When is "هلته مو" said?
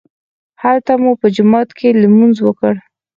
0.63-1.11